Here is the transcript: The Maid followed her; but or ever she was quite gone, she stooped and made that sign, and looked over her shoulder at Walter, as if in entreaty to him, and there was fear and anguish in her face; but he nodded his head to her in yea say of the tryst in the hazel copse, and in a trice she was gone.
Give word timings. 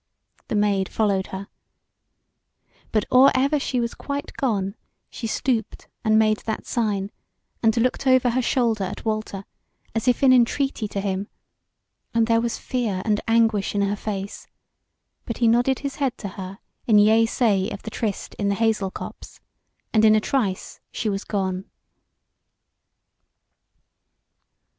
The 0.47 0.55
Maid 0.55 0.89
followed 0.89 1.27
her; 1.27 1.47
but 2.91 3.05
or 3.11 3.29
ever 3.35 3.59
she 3.59 3.79
was 3.79 3.93
quite 3.93 4.33
gone, 4.35 4.73
she 5.11 5.27
stooped 5.27 5.87
and 6.03 6.17
made 6.17 6.37
that 6.39 6.65
sign, 6.65 7.11
and 7.61 7.77
looked 7.77 8.07
over 8.07 8.31
her 8.31 8.41
shoulder 8.41 8.83
at 8.85 9.05
Walter, 9.05 9.45
as 9.93 10.07
if 10.07 10.23
in 10.23 10.33
entreaty 10.33 10.87
to 10.87 11.01
him, 11.01 11.27
and 12.15 12.25
there 12.25 12.41
was 12.41 12.57
fear 12.57 13.03
and 13.05 13.21
anguish 13.27 13.75
in 13.75 13.83
her 13.83 13.95
face; 13.95 14.47
but 15.25 15.37
he 15.37 15.47
nodded 15.47 15.77
his 15.81 15.97
head 15.97 16.17
to 16.17 16.29
her 16.29 16.57
in 16.87 16.97
yea 16.97 17.27
say 17.27 17.69
of 17.69 17.83
the 17.83 17.91
tryst 17.91 18.33
in 18.39 18.49
the 18.49 18.55
hazel 18.55 18.89
copse, 18.89 19.39
and 19.93 20.03
in 20.03 20.15
a 20.15 20.19
trice 20.19 20.79
she 20.91 21.09
was 21.09 21.23
gone. 21.23 21.65